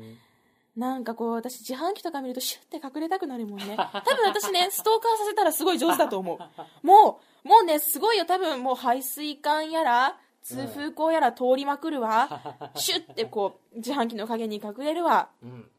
[0.75, 3.75] なんかこう私自販機とか見るとシュッて隠れたくなるもんね。
[3.75, 6.37] 多分私ね ストーカーさせたらすごい上手だと思う。
[6.85, 8.25] もうもうねすごいよ。
[8.25, 12.41] 多分もう排水管やら通風口やら通りまくるわ。
[12.75, 15.29] シュッてこう自販機の陰に隠れるわ。
[15.43, 15.69] うん。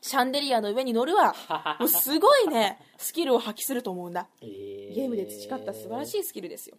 [0.00, 1.34] シャンデリアの上に乗るわ。
[1.78, 4.26] もうすごいねスキルを発揮すると思うんだ。
[4.40, 4.94] えー。
[4.94, 6.78] ゲームで培った素晴らしいスキルですよ。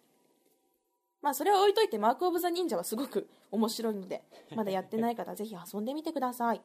[1.22, 4.24] まあそれは置いといてマーク・オブ・ザ・忍者はすごく面白いので
[4.56, 6.62] まだやってない方はぜひ遊んでみてください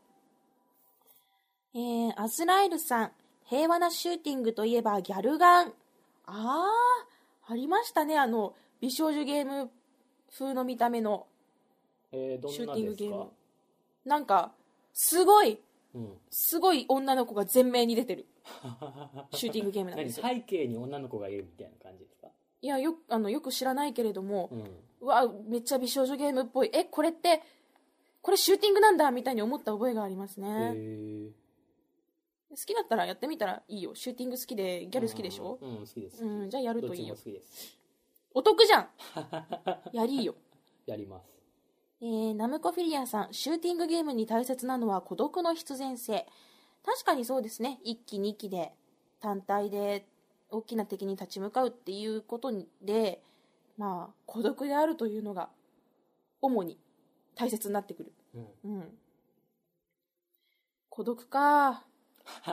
[1.77, 3.11] えー、アズラエルさん
[3.45, 5.73] 平和なシューティングといえばギャルガン。
[6.25, 8.19] あーありましたね。
[8.19, 9.71] あの美少女ゲーム
[10.37, 11.27] 風の見た目の
[12.11, 13.27] シューティングゲーム。
[14.07, 14.53] なんか
[14.95, 15.61] すごい
[15.95, 16.13] うん。
[16.31, 18.27] すごい女の子が前面に出てる
[19.33, 20.27] シューティングゲームなん何ですよ。
[20.27, 22.29] 背景に女の子がいるみたいな感じですか？
[22.63, 24.65] いやよあのよく知らないけれども、うん。
[25.03, 26.71] うわめっちゃ美少女ゲームっぽい。
[26.73, 27.43] えこれって
[28.23, 31.31] これシューティングなんだみたいに思った覚えがありますね、へ
[32.51, 33.95] 好きだったらやってみたらいいよ。
[33.95, 35.59] シューティング好きでギャル好きでしょ？
[35.61, 36.25] うんうん好きです。
[36.25, 37.15] うん、じゃあやるといいよ。
[37.15, 37.77] 好きです。
[38.33, 38.89] お得じゃん。
[39.93, 40.35] やりいよ。
[40.87, 41.37] やります。
[42.01, 43.33] えーナムコフィリアさん。
[43.35, 46.27] シューティングゲームに大切なのは孤独の必然性。
[46.85, 47.81] 確かにそうですね。
[47.85, 48.73] 1期2期で
[49.21, 50.07] 単体で
[50.51, 53.23] 大きな敵に立ち向かうっていうことで
[53.77, 55.51] まあ孤独であるというのが
[56.41, 56.79] 主に
[57.35, 58.13] 大切になってくる。
[58.35, 58.49] うん。
[58.65, 58.99] うん。
[60.91, 61.85] 孤独か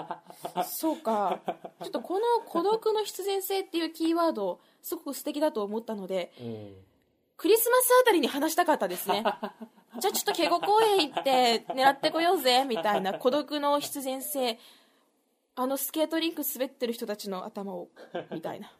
[0.65, 1.39] そうか。
[1.81, 6.85] ちょっとこの孤独の必然性っていうキーワードすごく素敵だと思ったのでうん。
[7.37, 9.23] クリスマスあたりに話したかったですね。
[9.99, 14.59] じゃあちょっとケゴ公園行って狙ってこようぜみたいな孤独の必然性。
[15.55, 17.89] あのスケートリンク滑ってる人たちの頭を
[18.31, 18.71] みたいな。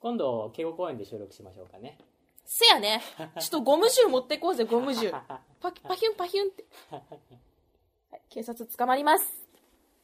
[0.00, 1.98] 今度敬語公園で収録しましょうかね。
[2.44, 3.00] せやね。
[3.38, 5.10] ちょっとゴム銃持ってこうぜゴム銃。
[5.60, 6.98] パキパヒュンパヒュンって、 は
[8.18, 9.41] い、警察捕まります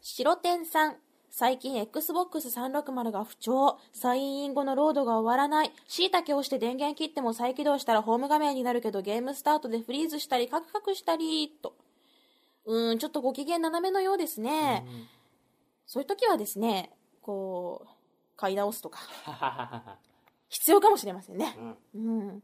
[0.01, 0.97] 白天さん。
[1.31, 3.79] 最近 Xbox360 が不調。
[3.93, 5.73] サインイン後のロードが終わらない。
[5.87, 11.75] 椎茸をして電源切っても再起動したらホーム画面になるけどゲームスタートでフリーズしたりカクカクしたりと。
[12.65, 14.85] うーんちょっとご機嫌斜めのようですね、
[15.87, 16.91] そういう時はですね
[17.23, 17.89] こう
[18.37, 19.01] 買い直すとか。
[20.49, 21.57] 必要かもしれませんね。
[21.95, 22.21] うん。
[22.21, 22.43] うん。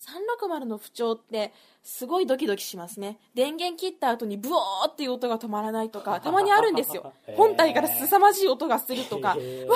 [0.00, 3.18] 360の不調ってすごいドキドキしますね。
[3.34, 7.12] 電源切った後にブオーっていう音が止まらないとか、 たまにあるんですよ。
[7.36, 9.68] 本体から凄まじい音がするとか、わあ、大丈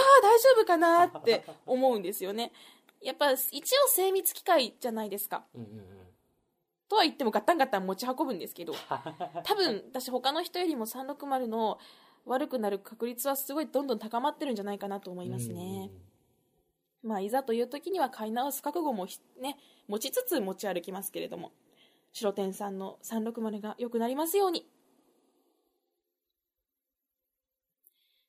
[0.59, 2.53] 夫かなって思うんですよね。
[3.01, 5.45] やっぱ一応精密機械じゃないですか。
[5.55, 6.03] うんうんうん
[6.89, 8.75] とは言ってもガッタンガッタン持ち運ぶんですけど、
[9.45, 11.79] 多分私他の人よりも360の
[12.27, 15.91] 悪くなる確率はすごいどんどん高まってるんじゃないかなと思いますね。
[17.03, 19.57] まあ、いざという時には買い直す覚悟もひね、
[19.89, 21.53] 持ちつつ持ち歩きますけれども、
[22.13, 24.69] 白天さんの360が良くなりますように。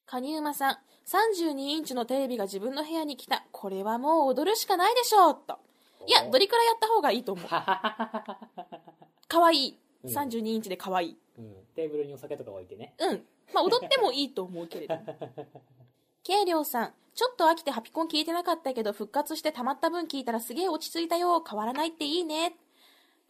[0.06, 3.46] カニウマさん、32インチのテレビが自分の部屋に来た。
[3.52, 5.60] これはもう踊るしかないでしょうと。
[6.08, 7.48] いや、ドリクラやった方がいいと思う。
[7.48, 9.78] かわいい。
[10.04, 11.18] うん32インチでかわいい。
[11.38, 13.24] うんテーブルにお酒とか置いてねうん。
[13.54, 15.04] まあ、踊ってもいいと思うけれども。
[16.26, 21.44] 慶良さん、ちょっと飽きてハピコン聞いてなかったけど、復活してたまった分聞いたらすげえ落ち着いたよ。
[21.44, 22.56] 変わらないっていいね。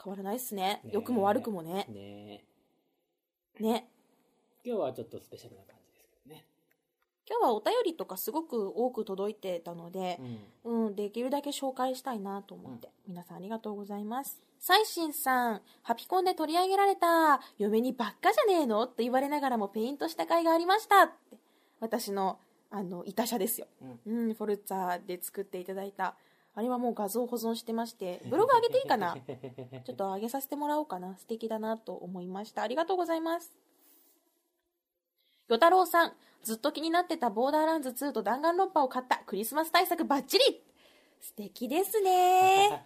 [0.01, 0.81] 変わらないっすね。
[0.83, 1.87] ね良くも悪くもね。
[1.89, 2.43] ね
[3.59, 3.87] ね。
[4.63, 6.45] 今日はちょっとスペシャルな感じですけどね
[7.29, 10.19] 今日はお便りとかすごく多く届いてたので、
[10.63, 14.39] うんうん、できるだけ紹介したいなと思って、皆さんありがとうございます。
[14.59, 18.83] 最新さん、ハピコンで取り上げられた、嫁にばっかじゃねえの？
[18.83, 21.37] って言われながらもペイントした甲斐がありましたって。
[21.81, 22.39] 私の、
[22.75, 23.67] あの、いた車ですよ。
[24.05, 26.15] うんうん、フォルツァで作っていただいた。
[26.55, 29.15] あれはもう画像保存してまして、 ブログ上げていいかな？
[29.15, 31.15] ちょっと上げさせてもらおうかな。
[31.17, 32.63] 素敵だなと思いました。
[32.63, 33.55] ありがとうございます。
[35.49, 40.63] 与太郎さん、ずっと気になってたボーダーランズ2と弾丸論破を買ったクリスマス対策バッチリ
[41.21, 42.83] 素敵ですね。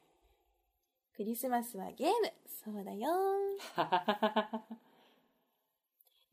[1.16, 2.14] クリスマスはゲーム。
[2.46, 3.08] そうだよ。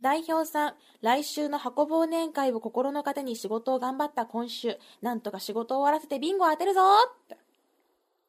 [0.06, 6.82] 代表さん、来週の箱忘年会を心の糧に仕事を頑張った今週、なんとか仕事を終わらせてビンゴを当てるぞ!
[7.24, 7.38] って。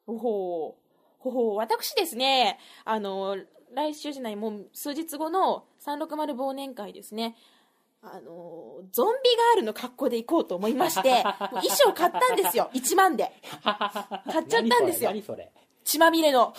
[0.07, 0.81] おほう。
[1.19, 3.37] ほほう、私ですね、あの、
[3.75, 7.35] 来週じゃない、もう数日後の360忘年会ですね。
[8.01, 13.31] あの、ゾンビガールの格好で行こうと思いまして、衣装買ったんですよ、 1万で。
[13.61, 15.11] 買っちゃったんですよ。
[15.83, 16.55] 血まみれの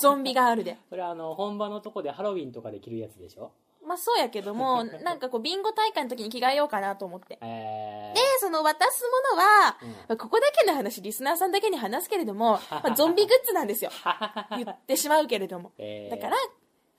[0.00, 0.78] ゾンビガールで。
[0.88, 3.52] それはあの本場のとこでハロウィンとかで着るやつでしょ？
[3.86, 7.38] まあそうやけども、 なんかこう、ビンゴ大会の時に着替えようかなと思って。
[7.40, 13.90] えーで、その渡すものは、うんまあここだけの話、リスナーさんだけに話すけれども、 まあ、ゾンビグッズなんですよ。
[14.56, 15.72] 言ってしまうけれども。
[15.78, 16.36] えーだから、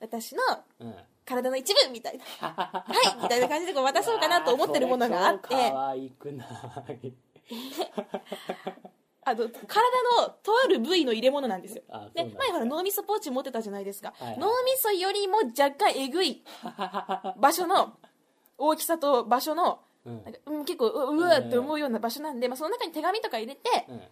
[0.00, 0.42] 私の
[0.80, 0.94] うん
[1.24, 2.24] 体の一部みたいな。
[2.48, 2.84] は
[3.18, 6.44] いみたいな感じでこう渡そうかなと思ってるものがあって、可愛くな
[7.02, 7.12] い
[9.28, 9.48] あの、体
[10.20, 11.82] のとある部位の入れ物なんですよ。
[12.14, 14.38] で前ほら脳みそポーチ持ってたじゃないですか、はいはい。
[14.38, 16.44] 脳みそよりも若干えぐい
[17.36, 17.98] 場所の
[18.56, 20.22] 大きさと場所のうん。
[20.22, 24.02] なんかうん、結構ううわって思うような場所なんで、まあ、その中に手紙とか入れてうん。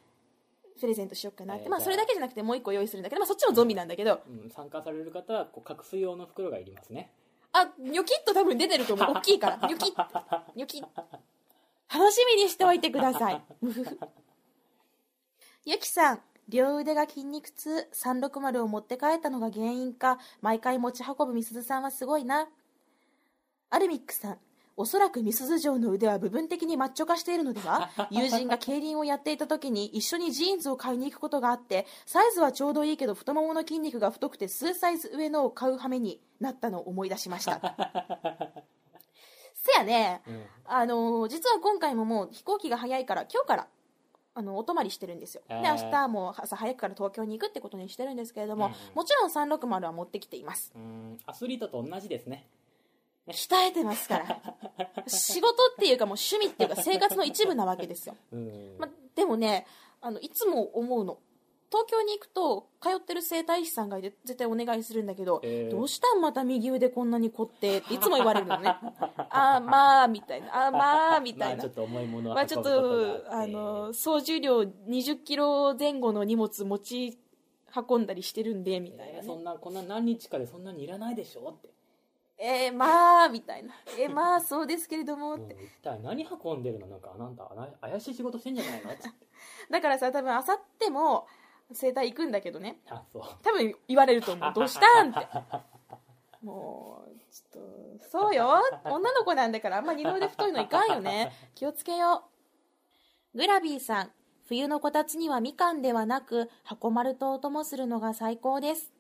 [0.81, 4.21] プレゼントしようかなって、まあそれだけじゃなくてもう一個用意するんだけど、まあ、そっちもゾンビなんだけど。
[4.29, 7.13] うん、参加される方はこう隠す用の袋がいりますね。
[7.53, 9.13] あニョキッと多分出てると思う。
[9.17, 9.69] 大きいから。
[9.69, 10.43] ニョキッ。
[10.57, 10.87] ニョキッ。
[11.95, 13.43] 楽しみにしておいてください
[15.67, 22.49] ゆきさん両腕が筋肉痛360を持って帰ったのが原因か毎回持ち運ぶみすずさんはすごいな。
[23.71, 24.39] アルミックさん
[24.77, 27.89] おそらくみすず城の腕は部分的にマッチョ化しているのでは？
[28.11, 37.61] 友人が競輪をやっていた時に一緒にジーンズを買いに行くことがあってサイズはちょうどいいけど太ももの筋肉が太くて数サイズ上のを買う羽目になったのを思い出しました。
[39.55, 40.21] せやね。
[40.27, 40.45] うん。
[40.67, 43.69] あのー実は今回ももう飛行機が早いから今日から
[44.37, 50.73] あのお泊まりしてるんですよ、で明日も朝早くから東京に行くってことにしてるんですけれども、うんもちろん360は持ってきています。
[50.75, 51.19] うん。
[51.27, 52.49] アスリートと同じですね。
[53.29, 54.41] 鍛えてますから。
[55.07, 58.77] 仕事っていうかもう趣味っていうか生活の一部なわけですよ、うん。
[58.79, 59.67] ま、でもね
[60.01, 61.19] あのいつも思うの
[61.75, 65.71] 東京に行くと通ってる整体師さんがいて絶対お願いするんだけど、へー。
[65.71, 67.79] どうしたんまた右腕こんなに凝って？
[67.79, 68.69] っていつも言われるのね。
[69.31, 70.67] ああまあみたいな。
[70.67, 71.63] あーまあみたいな。
[71.65, 77.19] まあちょっと重いものをまあちょっとあの、総重量20キロ前後の荷物持ち
[77.89, 79.19] 運んだりしてるんで、みたいなね。
[79.19, 81.51] えーそんなこんな何日かでそんなにいらないでしょ？
[81.51, 81.71] って、
[82.39, 83.75] えー、まあ、みたいな。
[83.99, 85.55] えー、まあ、そうですけれども、うん、って。
[85.55, 86.87] 一体何運んでるの？
[86.87, 88.93] なんかあなた怪しい仕事してんじゃないの？
[88.93, 89.03] って。
[89.71, 91.27] だからさ、多分、あさっても、
[91.73, 92.79] 整体行くんだけどね。
[92.89, 94.53] あそう多分言われると思う。
[94.55, 95.27] どうしたんって。
[96.43, 98.61] もう、ちょっと、そうよ。
[98.85, 101.33] 女の子なんだから、あんま二の腕太いのいかんよね。
[101.55, 102.25] 気をつけよ
[103.35, 103.39] う。
[103.39, 104.13] グラビーさん、
[104.47, 108.93] 冬のこたつにはみかんではなく、箱丸とお供するのが最高です。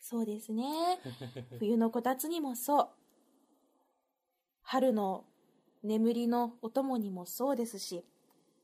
[0.00, 0.64] そうですね。
[1.58, 2.88] 冬のこたつにもそう。
[4.62, 5.26] 春の
[5.82, 8.04] 眠りのお供にもそうですし、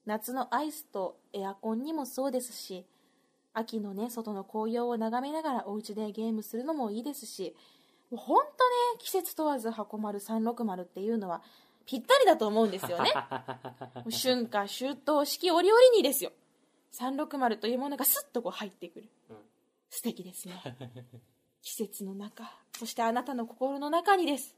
[0.06, 2.84] 夏のアイスとエアコンにもそうですし
[3.54, 7.54] 秋のね外の紅葉を眺めながらお家でゲームするのもいいですし
[8.10, 8.52] もうほんとね
[8.98, 11.42] 季節問わず箱丸360っていうのは
[11.86, 13.10] ぴったりだと思うんですよね。
[14.10, 16.30] 春夏秋冬四季折々にですよ。
[16.92, 19.36] 360というものがスッとこう入ってくる、うん。
[19.90, 20.62] 素敵ですね。
[21.60, 24.54] 季節の中そしてあなたの心の中にです。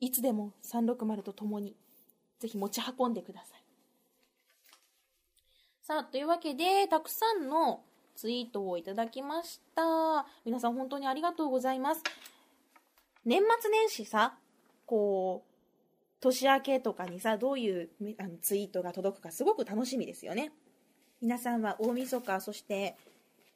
[0.00, 1.74] いつでも360と共に
[2.38, 3.65] ぜひ持ち運んでください
[5.86, 7.84] さあというわけでたくさんの
[8.16, 10.26] ツイートをいただきました。
[10.44, 12.02] 皆さん本当にありがとうございます。
[13.24, 14.34] 年末年始さ
[14.84, 15.50] こう
[16.20, 20.50] 年明けとかにさどういうあのツイートが届くかすごく楽しみですよね。
[21.22, 22.96] 皆さんは大晦日そして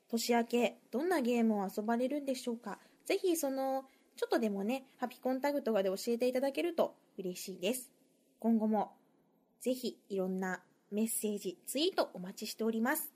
[0.08, 2.78] 年明けどんなゲームを遊ばれるんでしょうか。
[3.06, 7.90] ぜひそのちょっとでもねハピコンタグとかで教えていただけると嬉しいです。
[8.38, 8.92] 今後も
[9.58, 10.62] ぜひいろんな
[10.92, 13.12] メッセージツイートお待ちしております。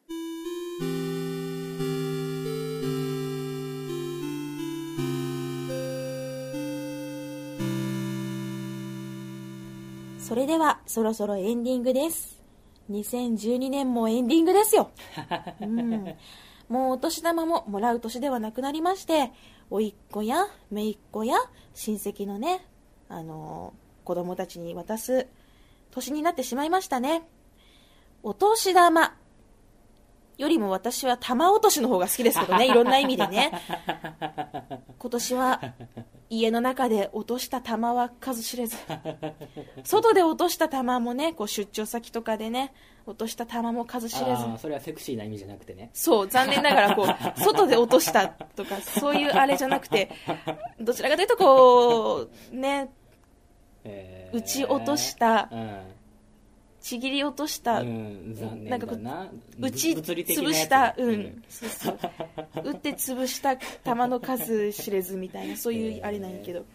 [10.21, 12.45] それではそろそろエンディングです。
[12.91, 14.91] 2012年もエンディングですよ、
[15.61, 16.15] うん、
[16.69, 19.33] もうお年玉ももらう年ではなくなりまして
[19.71, 21.37] 甥いっ子や姪っ子や
[21.73, 22.67] 親戚のね
[23.09, 23.73] あの
[24.05, 25.29] 子供たちに渡す
[25.91, 27.27] 年になってしまいましたね
[28.25, 29.15] お年玉
[30.39, 32.67] よりも私は玉落としの方が好きですけどね。
[32.67, 33.53] いろんな意味でね。
[34.99, 35.61] 今年は
[36.31, 38.79] 家の中で落とした玉は数知れず。
[39.85, 42.73] 外で落とした玉もねこう出張先とかでね
[43.07, 44.43] 落とした玉も数知れず。
[44.59, 45.91] それはセクシーな意味じゃなくてね。
[45.93, 50.11] そう残念ながらこう外で落としたとかそういうあれじゃなくて
[50.81, 52.89] どちらかというとこうね
[53.85, 55.94] えー撃ち落としたうん
[56.85, 59.29] ちぎり落とした、うん、残念なんかこうだな
[59.59, 61.99] 打ち潰した、うん、そうそう。
[62.63, 63.65] 打って潰した球
[64.07, 66.67] の数知れずみたいな、 そういうあれなんやけど。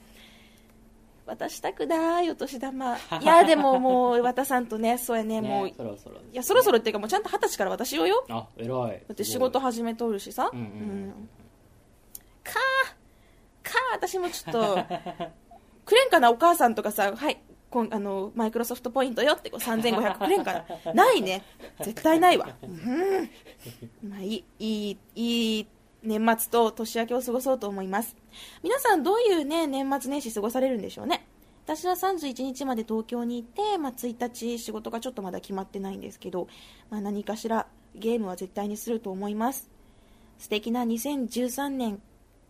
[1.27, 2.97] 渡したくない、お年玉。
[3.21, 8.25] いや、でももう、渡さんとね、そうやね、もう、そろそろねや、そろそろっていうか、もうちゃんと二十歳から渡しようよ。
[8.29, 10.49] あ偉いだって仕事始めとるしさ。
[10.51, 11.29] うんうんうん
[12.43, 14.75] かー、かー、私もちょっと、
[15.85, 17.39] くれんかな、お母さんとかさ、はい。
[17.69, 21.43] こんあのマイクロソフトポイントよってこう3500くれんかなないね。
[21.83, 22.49] 絶対ないわ。
[22.63, 24.09] うん。
[24.09, 25.67] まあいいいいいい
[26.01, 28.15] 年末と年明けを過ごそうと思います。
[28.63, 31.27] 皆さんどういうね年末年始過ごされるんでしょうね。
[31.65, 36.47] 私は31日まで東京に行って、まあ、1日仕事がちょっとまだ決まってないんですけど、
[36.89, 39.69] まあ、何かしらゲームは絶対にすると思います。
[40.39, 42.01] 素敵な2013年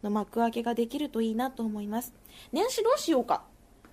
[0.03, 2.13] の幕開けができるといいなと思います。
[2.53, 3.43] 年始どうしようか。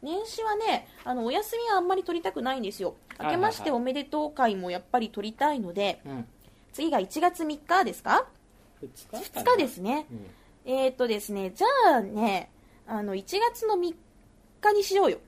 [0.06, 2.94] 年始はねあのお休みはあんまり取りたくないんですよ。
[3.20, 6.26] 明けましておめでとう会もやっぱり取りたいのでうん。
[6.72, 8.26] 次が1月3日ですか
[8.82, 10.06] ？2日2日ですね。
[10.08, 10.72] うん。
[10.72, 12.50] えー、っとですねじゃあね
[12.86, 13.94] あの1月の3
[14.60, 15.18] 日にしようよ。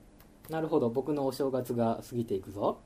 [0.49, 0.89] なるほど。
[0.89, 2.79] 僕のお正月が過ぎていくぞ。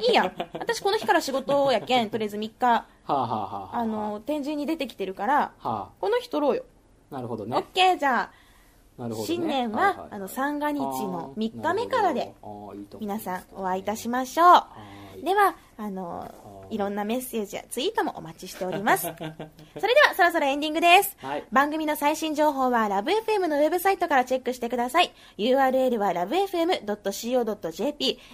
[0.00, 0.32] いいやん。
[0.54, 2.66] 私この日から仕事やけんとりあえず3日。
[2.66, 3.78] はあはあはあはあ。
[3.80, 6.64] あの天神に出てきてるからはこの日取ろうよ、
[7.10, 8.30] あなるほどオッねケーじゃあ
[8.98, 9.26] ね。
[9.26, 10.08] 新年は、いいい。
[10.10, 12.34] あの三が日の3日目からで
[13.00, 14.46] 皆さんお会いいたしましょう。
[14.46, 14.68] は
[15.20, 15.24] い。
[15.24, 16.32] ではあの
[16.72, 19.02] いろんなメッセージやツイートもお待ちしております。
[19.12, 21.16] それではそろそろエンディングです。
[21.20, 21.44] はい。
[21.52, 25.12] 番組の最新情報はラブ f m のウェブサイトからチェックしてください。
[25.38, 27.38] URL は lovefm.co.jp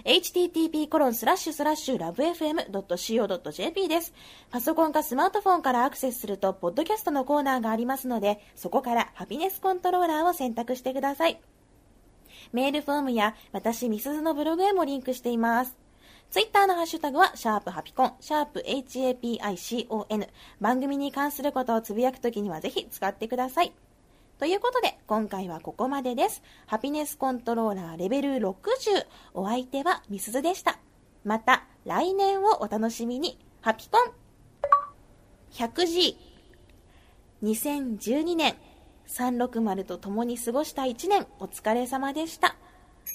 [0.05, 4.13] http コロンスラッシュスラッシュ lovefm.co.jp です。
[4.49, 11.39] パソコンかスマートフォンからアクセスするとポッドキャストのコーナーがありますのでそこからハピネスコントローラーを選択してください。
[12.51, 15.77] メールフォームや私みすずのブログへもリンクしています
[16.29, 20.29] ツイッターのハッシュタグは、シャープハピコン、シャープ HAPICON。
[20.61, 23.73] 番組に関することをつぶやくときにはぜひ使ってください。
[24.37, 26.43] ということで、今回はここまでです。
[26.67, 28.53] ハピネスコントローラーレベル60。
[29.33, 30.77] お相手はみすずでした。
[31.23, 33.39] また来年をお楽しみに。
[33.61, 34.11] ハピコン
[35.53, 36.15] 100G。
[37.41, 38.55] 2012年、
[39.07, 42.55] 360と共に過ごした1年、お疲れ様でした。